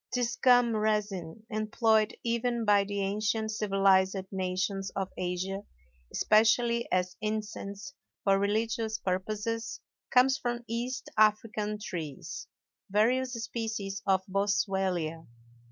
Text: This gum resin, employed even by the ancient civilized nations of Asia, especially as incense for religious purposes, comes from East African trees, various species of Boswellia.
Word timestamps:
This 0.15 0.35
gum 0.35 0.75
resin, 0.75 1.43
employed 1.51 2.17
even 2.23 2.65
by 2.65 2.85
the 2.85 3.01
ancient 3.01 3.51
civilized 3.51 4.15
nations 4.31 4.89
of 4.95 5.11
Asia, 5.15 5.61
especially 6.11 6.91
as 6.91 7.15
incense 7.21 7.93
for 8.23 8.39
religious 8.39 8.97
purposes, 8.97 9.79
comes 10.09 10.39
from 10.39 10.63
East 10.67 11.11
African 11.19 11.77
trees, 11.77 12.47
various 12.89 13.33
species 13.33 14.01
of 14.07 14.23
Boswellia. 14.27 15.27